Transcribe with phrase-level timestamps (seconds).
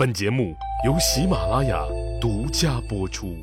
[0.00, 0.56] 本节目
[0.86, 1.84] 由喜马拉雅
[2.18, 3.36] 独家播出。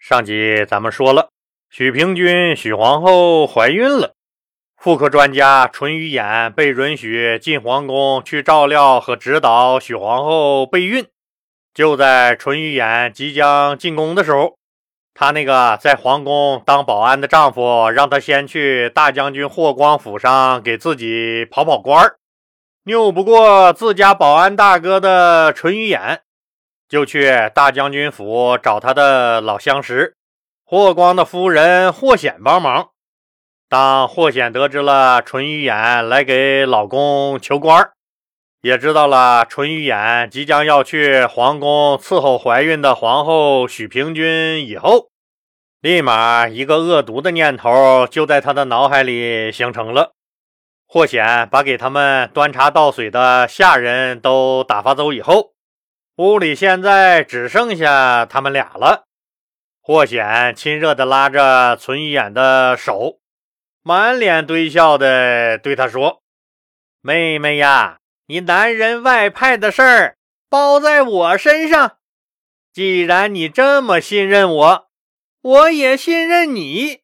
[0.00, 1.28] 上集咱们说了，
[1.70, 4.14] 许平君、许皇后怀孕了，
[4.76, 11.06] 妇科专家淳于衍被允许进皇宫去照料和指导许皇后备孕。
[11.72, 14.56] 就在淳于衍即将进宫的时候，
[15.14, 22.17] 她那个在皇宫当保安的丈夫让她先去大将军霍光府上给自己跑跑官儿。
[22.88, 26.20] 拗不过自家保安大哥的淳于衍，
[26.88, 30.16] 就去大将军府找他的老相识
[30.64, 32.88] 霍光的夫人霍显帮忙。
[33.68, 37.90] 当霍显得知了淳于衍来给老公求官，
[38.62, 45.08] 也知道了淳于衍即将要去皇宫伺候怀孕的皇后许平君以后，
[45.82, 50.12] 立马一个恶毒的念头就在他的脑海里形成了。
[50.90, 55.52] 霍显把给他们端茶倒水的下人都打发走以后，
[56.16, 59.04] 屋里现在只剩下他们俩了。
[59.82, 63.20] 霍显亲热地拉着淳于衍的手，
[63.82, 66.22] 满脸堆笑地对他说
[67.02, 70.16] ：“妹妹呀，你男人外派的事儿
[70.48, 71.98] 包在我身上。
[72.72, 74.88] 既然你这么信任我，
[75.42, 77.00] 我也信任你。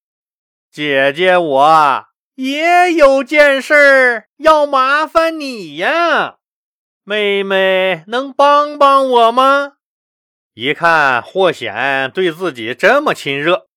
[0.73, 6.39] 姐姐我。”也有件事要麻烦你呀，
[7.05, 9.75] 妹妹能帮帮我吗？
[10.55, 13.69] 一看霍显对自己这么亲热，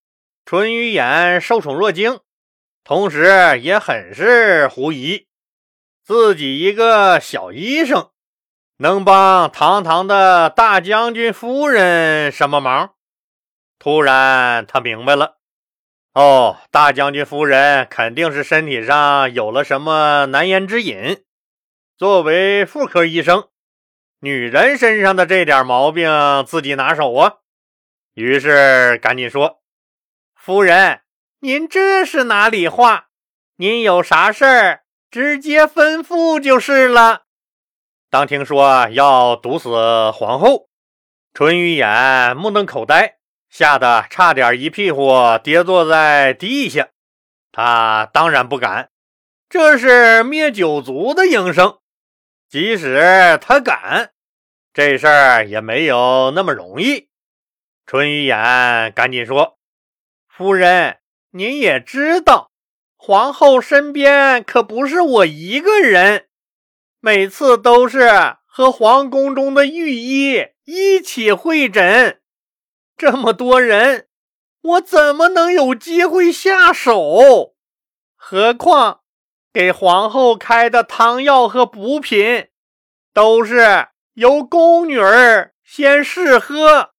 [0.44, 2.20] 淳于衍受宠若惊，
[2.82, 5.28] 同时也很是狐疑，
[6.04, 8.10] 自己一个小医生
[8.78, 12.94] 能帮堂堂的大将军夫人什么忙？
[13.78, 15.37] 突然他明白了。
[16.18, 21.22] 哦，大将军夫人肯定是身体上有了什么难言之隐。
[21.96, 23.50] 作为妇科医生，
[24.18, 26.10] 女人身上的这点毛病
[26.44, 27.34] 自己拿手啊。
[28.14, 29.60] 于是赶紧说
[30.34, 31.02] ：“夫人，
[31.38, 33.10] 您这是哪里话？
[33.54, 34.80] 您有啥事儿
[35.12, 37.26] 直接吩咐就是了。”
[38.10, 40.68] 当听说要毒死皇后，
[41.32, 43.17] 淳于衍目瞪口呆。
[43.48, 46.88] 吓得差点一屁股跌坐在地下。
[47.50, 48.90] 他当然不敢，
[49.48, 51.78] 这是灭九族的营生。
[52.48, 54.12] 即使他敢，
[54.72, 57.08] 这事儿也没有那么容易。
[57.84, 59.58] 淳于衍赶紧说
[60.28, 60.98] ：“夫人，
[61.30, 62.50] 您也知道，
[62.96, 66.28] 皇后身边可不是我一个人，
[67.00, 72.17] 每次都是和皇宫中的御医一起会诊。”
[72.98, 74.08] 这么多人，
[74.60, 77.54] 我怎么能有机会下手？
[78.16, 79.02] 何况
[79.52, 82.48] 给皇后开的汤药和补品，
[83.14, 86.90] 都是由宫女儿先试喝，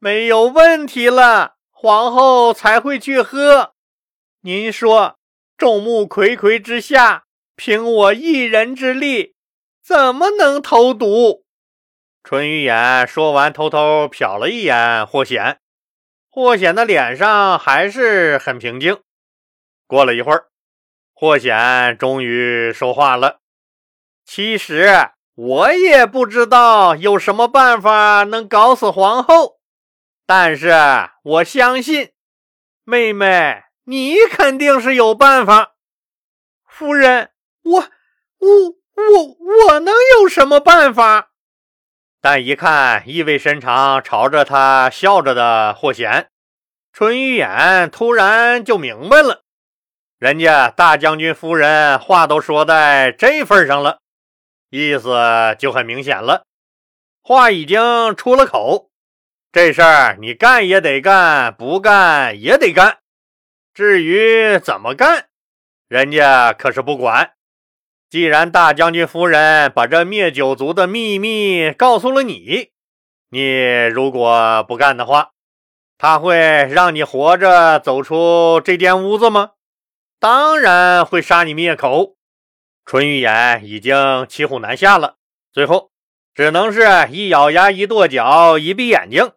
[0.00, 3.74] 没有问题了，皇后才会去喝。
[4.40, 5.20] 您说，
[5.56, 9.36] 众目睽睽之下，凭我一人之力，
[9.80, 11.45] 怎么能投毒？
[12.28, 15.60] 淳于衍说完，偷偷瞟了一眼霍显。
[16.28, 19.00] 霍显的脸上还是很平静。
[19.86, 20.48] 过了一会儿，
[21.14, 23.38] 霍显终于说话了
[24.26, 29.60] ：“其实我也不知道有什么办法能搞死皇后，
[30.26, 30.72] 但是
[31.22, 32.10] 我相信
[32.82, 35.76] 妹妹，你肯定是有办法。
[36.66, 37.30] 夫人，
[37.62, 37.88] 我、我、
[38.40, 41.30] 我、我能有什么办法？”
[42.28, 46.26] 但一看意味深长、朝着他笑着的霍显，
[46.92, 49.42] 淳于衍突然就明白了，
[50.18, 54.00] 人家大将军夫人话都说在这份上了，
[54.70, 56.42] 意思就很明显了。
[57.22, 58.90] 话已经出了口，
[59.52, 62.98] 这事儿你干也得干，不干也得干。
[63.72, 65.28] 至于怎么干，
[65.86, 67.35] 人家可是不管。
[68.08, 72.70] 既然大将军夫人把这灭九族的秘密告诉了你，
[73.30, 75.32] 你如果不干的话，
[75.98, 79.52] 他会让你活着走出这间屋子吗？
[80.20, 82.16] 当然会杀你灭口。
[82.84, 85.16] 淳于衍已经骑虎难下了，
[85.52, 85.90] 最后
[86.32, 89.32] 只能是一咬牙、一跺脚、一闭眼睛，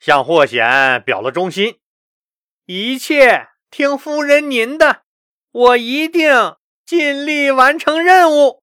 [0.00, 1.76] 向霍显表了忠心：
[2.66, 5.02] 一切听夫人您的，
[5.52, 6.56] 我一定。
[6.88, 8.62] 尽力完成任务，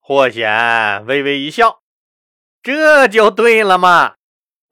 [0.00, 1.80] 霍显微微一笑，
[2.60, 4.16] 这就对了嘛。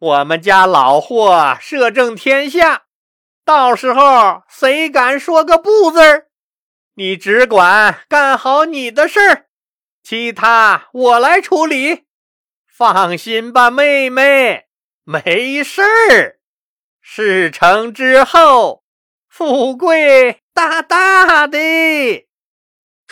[0.01, 2.87] 我们家老霍摄政天下，
[3.45, 6.27] 到时候谁敢说个不字儿？
[6.97, 9.47] 你只管干好你的事儿，
[10.03, 12.07] 其他我来处理。
[12.67, 14.65] 放心吧，妹妹，
[15.05, 16.41] 没事儿。
[17.01, 18.83] 事成之后，
[19.29, 21.57] 富贵大大的。”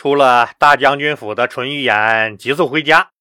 [0.03, 3.11] 出了大将军府的淳于衍急速回家。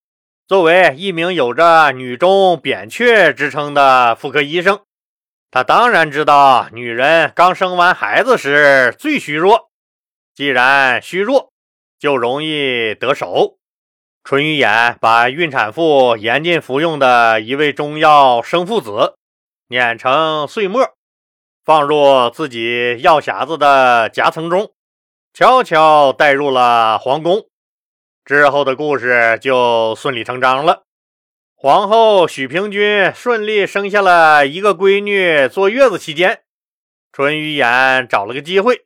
[0.48, 4.80] 作为一名有着“女中扁鹊”之称的妇科医生，
[5.52, 9.70] 他当然知道女人刚生完孩子时最虚弱。
[10.34, 11.52] 既然虚弱，
[12.00, 13.58] 就容易得手。
[14.24, 19.14] 淳于衍把孕产妇严禁服用的一味中药生附子
[19.68, 20.82] 碾成碎末，
[21.64, 24.72] 放入自己药匣子的夹层中，
[25.34, 27.46] 悄悄带入了皇宫。
[28.22, 30.82] 之后的故事就顺理成章了。
[31.54, 35.48] 皇后许平君顺利生下了一个闺女。
[35.48, 36.42] 坐月子期间，
[37.12, 38.84] 淳于衍找了个机会，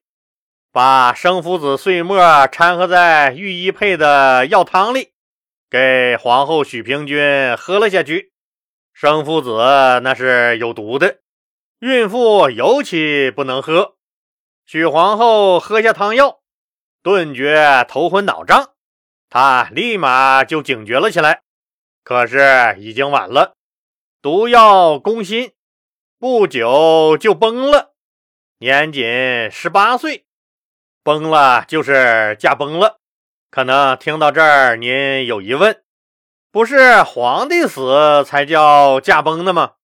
[0.71, 5.11] 把生附子碎末掺和在御医配的药汤里，
[5.69, 8.31] 给皇后许平君喝了下去。
[8.93, 9.59] 生附子
[10.05, 11.19] 那是有毒的，
[11.81, 13.96] 孕妇尤其不能喝。
[14.67, 16.41] 许皇后喝下汤药，
[17.01, 18.73] 顿觉头昏脑胀。
[19.31, 21.43] 她立马就警觉了起来，
[22.03, 23.55] 可是已经晚了，
[24.21, 25.53] 毒药攻心，
[26.19, 27.95] 不久就崩了。
[28.59, 29.05] 年仅
[29.53, 30.27] 十八岁，
[31.05, 32.99] 崩了就是驾崩了。
[33.53, 35.85] 可能听到这儿，您有疑问：
[36.51, 39.75] 不是皇帝死才叫驾崩的吗？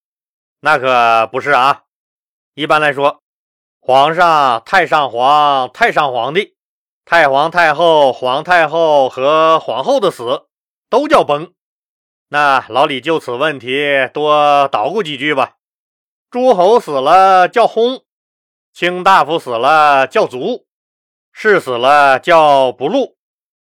[0.59, 1.85] 那可不是啊。
[2.55, 3.22] 一般来说，
[3.85, 6.55] 皇上、太上皇、太上皇帝。
[7.05, 10.47] 太皇太后、皇太后和皇后的死
[10.89, 11.53] 都叫崩。
[12.29, 15.57] 那老李就此问题多捣鼓几句吧。
[16.31, 18.05] 诸侯死了叫薨，
[18.73, 20.65] 卿大夫死了叫卒，
[21.33, 23.17] 士死了叫不禄，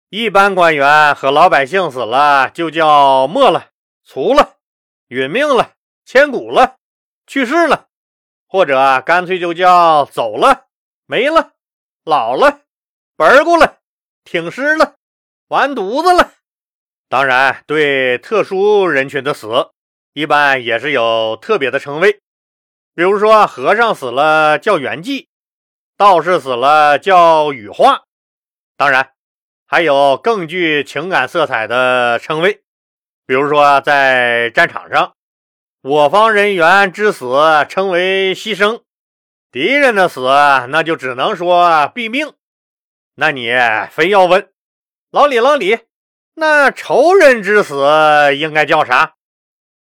[0.10, 3.70] 一般官员和老百姓死了就叫没了、
[4.04, 4.58] 卒了、
[5.08, 5.76] 殒命了、
[6.06, 6.76] 千古了、
[7.26, 7.88] 去世了，
[8.52, 10.66] 或者干脆就叫走了、
[11.06, 11.54] 没了、
[12.04, 12.60] 老了。
[13.16, 13.78] 儿过了，
[14.26, 14.96] 挺尸了，
[15.48, 16.34] 完犊子了。
[17.08, 19.72] 当然，对特殊人群的死，
[20.12, 22.20] 一般也是有特别的称谓。
[22.94, 25.28] 比如说，和尚死了叫圆寂，
[25.96, 28.04] 道士死了叫羽化。
[28.76, 29.14] 当然，
[29.66, 32.62] 还有更具情感色彩的称谓，
[33.26, 35.16] 比如说在战场上，
[35.84, 37.26] 我方人员之死
[37.68, 38.84] 称为牺牲，
[39.52, 40.22] 敌人的死
[40.70, 42.36] 那就只能说毙命。
[43.16, 43.52] 那你
[43.90, 44.52] 非要问
[45.10, 45.80] 老李，老李，
[46.36, 47.76] 那仇人之死
[48.38, 49.16] 应该叫啥？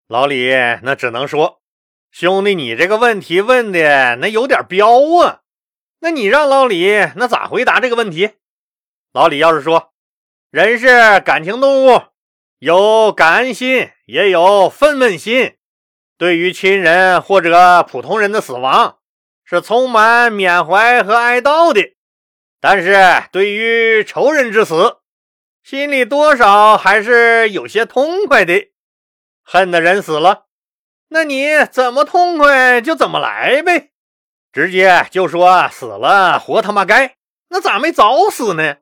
[0.08, 0.50] 老李
[0.82, 1.62] 那只能说，
[2.10, 4.88] 兄弟，你这个问题问的那有点彪
[5.22, 5.42] 啊。
[6.00, 8.32] 那你让老李那咋回答这个问题？
[9.12, 9.92] 老李要是说，
[10.52, 12.02] 人是感情动物，
[12.60, 15.58] 有感恩心，也有愤懑心，
[16.22, 19.00] 对于亲人或者普通人的死亡，
[19.44, 21.96] 是充满缅怀和哀悼的。
[22.60, 24.98] 但是对于仇人之死，
[25.64, 28.68] 心里多少还是有些痛快的。
[29.42, 30.46] 恨的人死了，
[31.10, 33.90] 那你怎么痛快就怎么来呗，
[34.54, 37.16] 直接就说死了活他妈该，
[37.50, 38.76] 那咋没早死呢？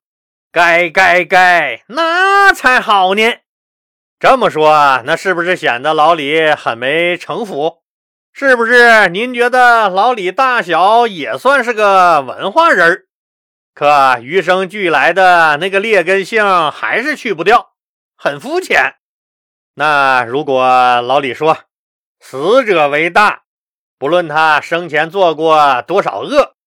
[0.51, 3.21] 该该该，那才好呢。
[4.19, 7.83] 这么说，那是不是显得老李很没城府？
[8.33, 13.05] 是不是您觉得老李大小也算是个文化人儿？
[13.73, 17.69] 可与生俱来的那个劣根性还是去不掉，
[18.17, 18.95] 很肤浅。
[19.75, 21.57] 那如果老李说
[22.19, 23.43] 死者为大，
[23.97, 26.57] 不论他生前做过多少恶，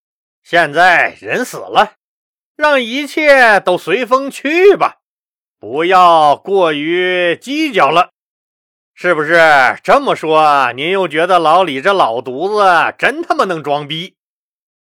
[0.43, 1.97] 现在人死了，
[2.57, 5.02] 让一切都随风去吧，
[5.63, 8.11] 不要过于计较了，
[8.95, 9.39] 是不是
[9.85, 10.73] 这么说？
[10.73, 14.17] 您又觉得老李这老犊子真他妈能装逼？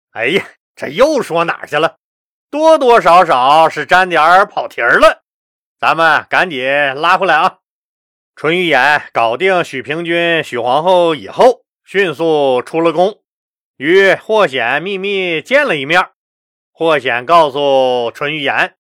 [0.09, 0.43] 哎呀，
[0.75, 1.97] 这又说哪去了？
[2.49, 5.21] 多多少少是沾点跑题儿了，
[5.79, 7.59] 咱们赶紧拉回来啊！
[8.35, 13.21] 淳于衍搞定许平君、许皇后以后，迅速出了宫，
[13.77, 16.09] 与霍显秘密见了一面。
[16.71, 18.71] 霍显告诉淳于衍：“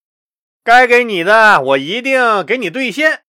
[0.63, 3.21] 该给你的，我一定给你兑现，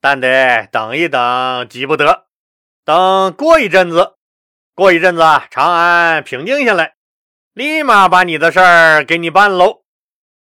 [0.00, 2.26] 但得等一等，急不得。
[2.84, 4.14] 等过一阵子，
[4.74, 6.94] 过一阵子，长安平静下来。”
[7.54, 9.82] 立马把你的事儿给你办喽！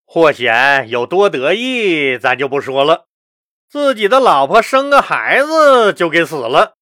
[0.04, 3.06] 霍显有多得意，咱就不说了。
[3.70, 6.74] 自己的老婆生个孩子就给死了，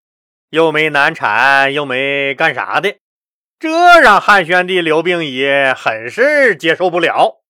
[0.50, 2.96] 又没难产，又没干啥的，
[3.60, 7.44] 这让汉宣帝刘病已很是接受不了。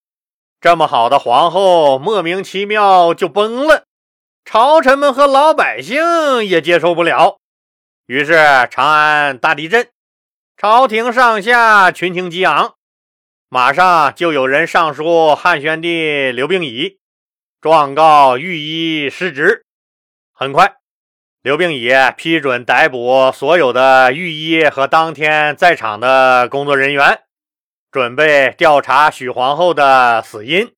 [0.67, 3.85] 这么好的皇后，莫名其妙就崩了，
[4.45, 7.39] 朝臣们和老百姓也接受不了。
[8.07, 8.35] 于是
[8.69, 9.87] 长安大地震，
[10.57, 12.75] 朝廷上下群情激昂，
[13.49, 16.99] 马上就有人上书汉宣帝刘病已，
[17.61, 19.65] 状告御医失职。
[20.33, 20.79] 很快，
[21.43, 27.21] 刘病已批准逮捕所有的御医和当天在场的工作人员，
[27.91, 30.75] 准备调查许皇后的死因。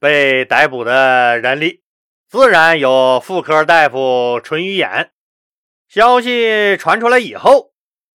[0.00, 1.82] 被逮捕的人里，
[2.28, 5.10] 自然有妇科大夫淳于衍。
[5.88, 7.72] 消息传出来以后，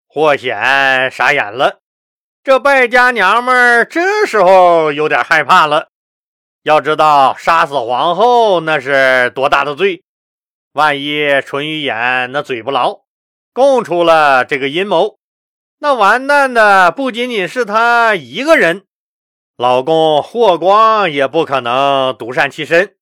[0.08, 1.82] 霍显傻眼了。
[2.44, 5.90] 这败家娘们这时候有点害怕了。
[6.64, 10.04] 要知道，杀死皇后那是多大的罪！
[10.72, 13.02] 万一淳于衍那嘴不牢，
[13.54, 15.20] 供出了这个阴谋，
[15.80, 18.86] 那完蛋的不仅仅是他一个人，
[19.58, 22.96] 老公霍光也不可能独善其身。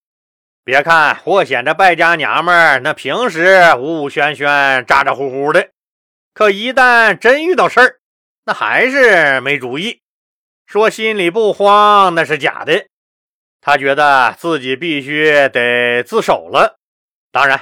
[0.66, 5.70] 别看霍显这败家娘们儿，那平时武武轩轩、咋咋呼呼的，
[6.34, 8.00] 可一旦真遇到事儿，
[8.46, 10.02] 那还是没主意。
[10.66, 12.86] 说心里不慌，那是假的。
[13.62, 16.80] 他觉得自己必须得自首了。
[17.32, 17.62] 当然，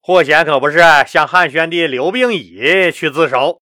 [0.00, 3.60] 霍显可不是向汉宣帝刘病已去自首，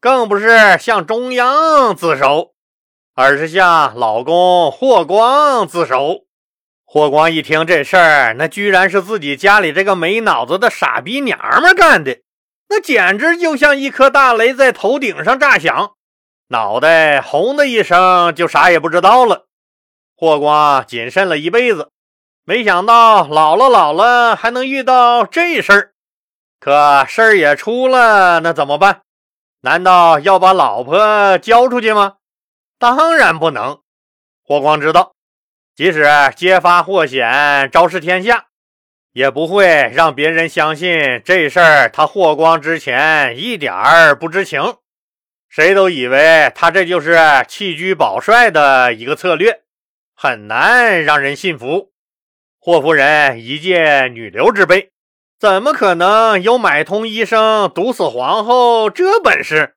[0.00, 2.52] 更不是向中央自首，
[3.14, 6.24] 而是向老公霍光自首。
[6.86, 12.18] 霍光一听这事儿，那居然是自己家里这个没脑子的傻逼娘们干的，
[12.70, 15.92] 那简直就像一颗大雷在头顶上炸响，
[16.48, 19.46] 脑袋轰的一声就啥也不知道了。
[20.16, 21.90] 霍光谨慎了一辈子，
[22.44, 25.92] 没想到老了老了还能遇到这事儿，
[26.58, 29.02] 可事儿也出了，那怎么办？
[29.62, 32.16] 难道要把老婆交出去吗？
[32.78, 33.80] 当然不能。
[34.42, 35.14] 霍光知道。
[35.74, 38.48] 即使揭发霍显，昭示天下，
[39.12, 41.88] 也不会让别人相信这事儿。
[41.88, 44.76] 他霍光之前一点儿不知情，
[45.48, 49.62] 谁都以为他这就是弃车保帅的一个策略，
[50.14, 51.92] 很难让人信服。
[52.58, 54.90] 霍夫人一介女流之辈，
[55.40, 59.74] 怎么可能有买通医生毒死皇后这本事？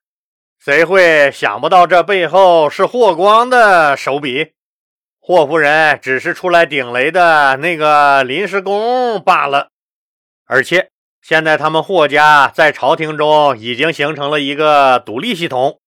[0.59, 4.51] 谁会想不到这背后是霍光的手笔？
[5.21, 9.69] 霍夫人只是出来顶雷的那个临时工罢了，
[10.45, 10.89] 而且
[11.21, 15.79] 现在他们霍家在朝廷中已经形成了一个独立系统，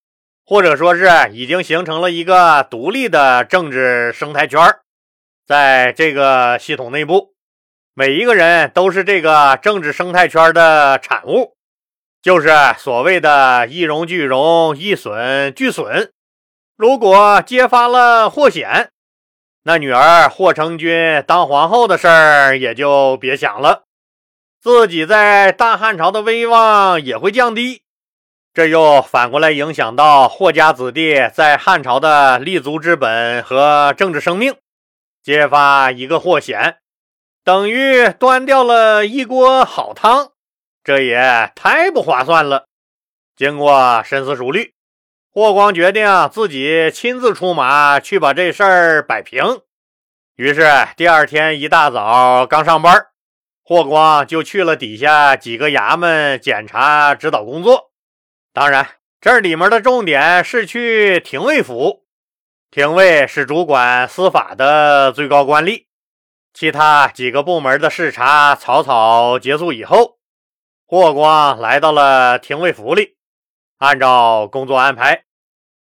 [0.46, 4.58] 或者说是已经形成了一个独立的政治生态圈
[5.46, 7.34] 在这个系统内部，
[7.98, 11.54] 每一个人都是这个政治生态圈的产物，
[12.20, 16.12] 就是所谓的一荣俱荣，一损俱损。
[16.76, 18.90] 如果揭发了霍显，
[19.62, 23.84] 那女儿霍成君当皇后的事儿也就别想了，
[24.60, 27.80] 自己在大汉朝的威望也会降低，
[28.52, 34.54] 这又反过来影响到霍家子弟在汉朝的立足之本和政治生命。
[35.22, 36.76] 揭发一个霍显，
[37.46, 40.32] 等于端掉了一锅好汤，
[40.82, 42.66] 这也太不划算了。
[43.36, 44.74] 经过深思熟虑。
[45.30, 49.60] 霍光决定自己亲自出马去把这事儿摆平。
[50.34, 53.06] 于是第二天一大早刚上班，
[53.62, 57.92] 霍光就去了底下几个衙门检查指导工作。
[58.52, 58.88] 当然，
[59.20, 62.04] 这里面的重点是去廷尉府。
[62.72, 65.85] 廷尉是主管司法的最高官吏。
[66.58, 70.16] 其他几个部门的视察草草结束以后，
[70.86, 73.16] 霍光来到了廷尉府里，
[73.76, 75.24] 按照工作安排。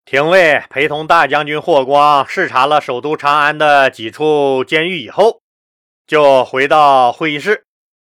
[0.05, 5.41] 廷尉陪同大将军霍光视察了首都长安的几处监狱以后，
[6.05, 7.65] 就回到会议室，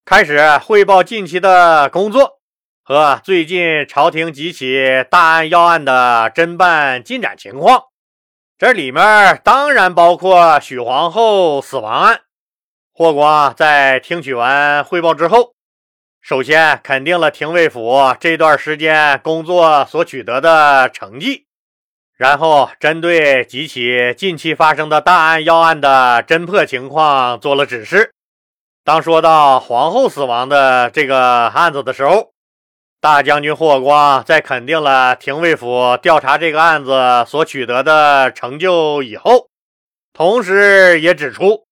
[0.05, 2.41] 开始汇报近期的工作
[2.85, 7.85] 和最近朝廷几起大案要案的侦办进展情况。
[8.59, 12.21] 这里面当然包括许皇后死亡案。
[12.95, 15.55] 霍光在听取完汇报之后，
[16.21, 21.47] 首先肯定了廷尉府这段时间工作所取得的成绩。
[22.19, 28.13] 然后，针对几起近期发生的大案要案的侦破情况做了指示。
[28.85, 32.33] 当说到皇后死亡的这个案子的时候，
[33.01, 39.49] 大将军霍光在肯定了廷尉府调查这个案子所取得的成就以后，
[40.13, 41.65] 同时也指出，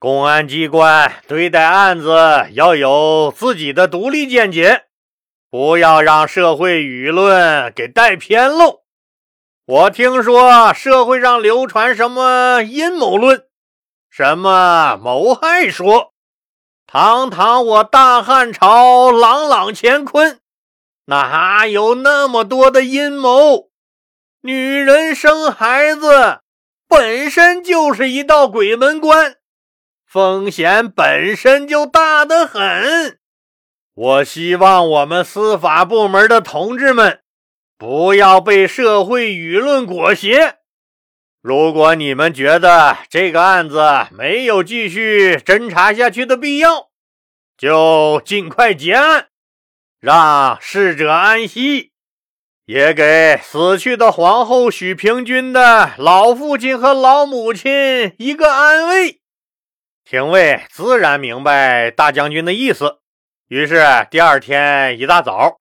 [0.00, 4.84] 公安机关对待案子要有自己的独立见解，
[5.50, 8.82] 不要让社会舆论给带偏喽。
[9.66, 13.46] 我听说社会上流传什么阴谋论，
[14.08, 16.12] 什么谋害说，
[16.86, 20.38] 堂堂我大汉朝，朗朗乾坤，
[21.06, 23.70] 哪有那么多的阴谋？
[24.42, 26.38] 女人生孩子
[26.86, 29.37] 本身就是一道鬼门关，
[30.10, 33.18] 风险本身就大得很。
[33.94, 37.20] 我希望我们司法部门的同志们
[37.76, 40.60] 不要被社会舆论裹挟。
[41.42, 46.88] 如果你们觉得这个案子没有继续侦查下去的必要，
[47.58, 49.28] 就尽快结案，
[50.00, 51.92] 让逝者安息，
[52.64, 59.17] 也给死去的皇后许平君的老父亲和老母亲一个安慰。
[60.10, 63.00] 廷尉自然明白大将军的意思，
[63.48, 65.58] 于是第二天一大早，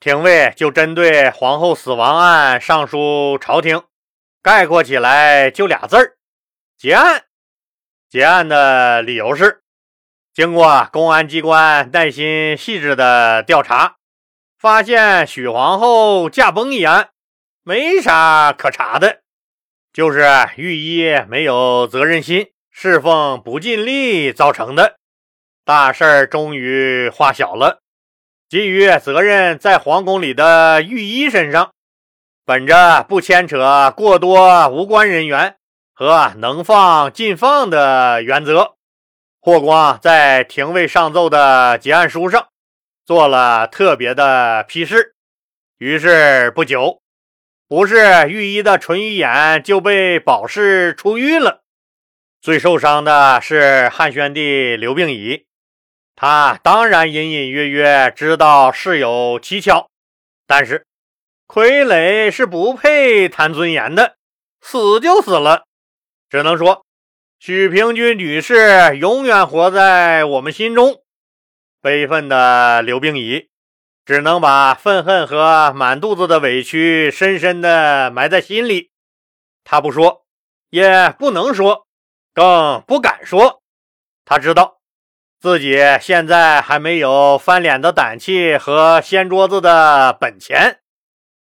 [0.00, 3.80] 廷尉就针对皇后死亡案上书朝廷。
[4.42, 6.16] 概括起来就俩字儿：
[6.76, 7.26] 结案。
[8.10, 9.62] 结案的理由是，
[10.34, 13.98] 经过公安机关耐心细致的调查，
[14.58, 17.10] 发现许皇后驾崩一案
[17.62, 19.22] 没啥可查的，
[19.92, 20.26] 就是
[20.56, 24.96] 御医没有责任心、侍奉不尽力造成的。
[25.64, 27.80] 大事儿终于化小了，
[28.50, 31.70] 基于责任在皇宫里的御医身上。
[32.44, 35.56] 本着不牵扯过多无关人员
[35.94, 38.74] 和能放尽放的原则，
[39.40, 42.48] 霍光在廷尉上奏的结案书上
[43.06, 45.14] 做了特别的批示。
[45.78, 47.00] 于是不久，
[47.66, 51.62] 不是御医的淳于衍就被保释出狱了。
[52.46, 55.46] 最受伤的是汉宣帝刘病已，
[56.14, 59.88] 他当然隐隐约约知道事有蹊跷，
[60.46, 60.86] 但是。
[61.48, 64.14] 傀儡是不配谈尊严的，
[64.60, 65.64] 死就死了。
[66.30, 66.86] 只能说，
[67.40, 71.02] 许平君女士永远活在我们心中。
[71.82, 73.48] 悲愤的刘病已
[74.04, 78.92] 只能把愤恨和满肚子的委屈深深的埋在心里。
[79.64, 80.24] 他不说，
[80.70, 81.85] 也不能说，
[82.36, 83.62] 更不敢说。
[84.26, 84.76] 他知道
[85.40, 90.80] 自己现在还没有翻脸的胆气和掀桌子的本钱。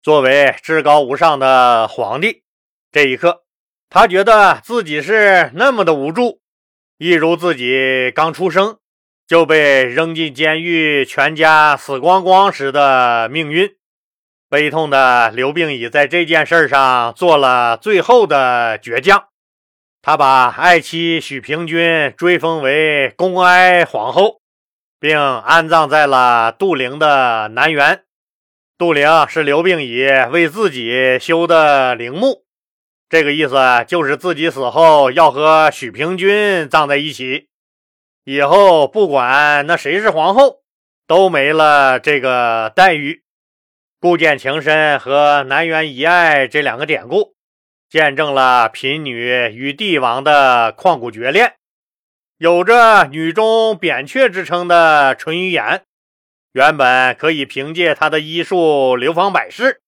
[0.02, 2.44] 作为至高无上的皇帝，
[2.94, 3.44] 这一刻，
[3.90, 6.40] 他觉得自己是那么的无助，
[6.98, 8.78] 一如自己刚出生
[9.28, 13.76] 就被扔进监狱，全家死光光时的命运。
[14.50, 19.26] 悲痛的刘病已在这件事上做了最后的倔强，
[20.02, 24.40] 他把爱妻许平君追封为恭哀皇后，
[25.00, 28.04] 并安葬在了杜陵的南园。
[28.78, 32.46] 杜陵是刘病已为自己修的陵墓，
[33.10, 33.58] 这个意思
[33.88, 37.50] 就是自己死后要和许平君葬在一起，
[38.24, 40.62] 以后不管那谁是皇后，
[41.06, 43.24] 都没了这个待遇。
[44.00, 47.36] 故剑情深和南园遗爱这两个典故，
[47.90, 51.56] 见证了贫女与帝王的旷古绝恋。
[52.38, 55.82] 有着“女中扁鹊”之称的淳于衍。
[56.52, 59.82] 原本可以凭借他的医术流芳百世，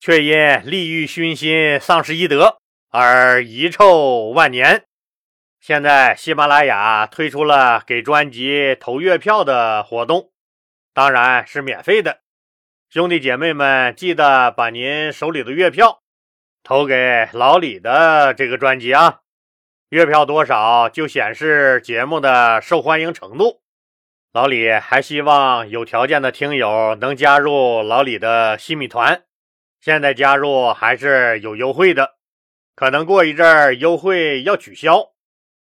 [0.00, 2.58] 却因利欲熏心丧失医德
[2.90, 4.84] 而遗臭万年。
[5.60, 10.30] 现在喜马拉雅推出了给专辑投月票的活动，
[10.92, 12.20] 当然是免费的。
[12.88, 16.02] 兄弟姐妹们，记得把您手里的月票
[16.66, 19.20] 投给老李的这个专辑啊！
[19.90, 23.62] 月票多少就显示节目的受欢迎程度。
[24.32, 29.22] 老李还希望有条件的听友能加入老李的西米团，
[29.80, 32.16] 现在加入还是有优惠的，
[32.74, 35.12] 可能过一阵儿优惠要取消，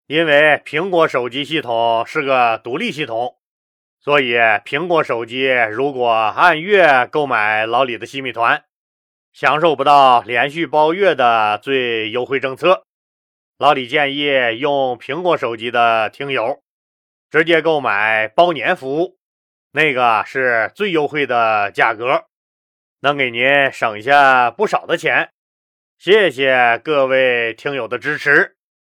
[0.05, 3.37] 因为苹果手机系统是个独立系统，
[3.99, 8.63] 所以苹果手机如果按月购买老李的西米团，
[9.33, 12.85] 享受不到连续包月的最优惠政策。
[13.57, 16.61] 老李建议用苹果手机的听友。
[17.31, 19.17] 直接购买包年服务，
[19.71, 22.25] 那个是最优惠的价格，
[22.99, 25.31] 能给您省下不少的钱。
[25.97, 28.55] 谢谢各位听友的支持。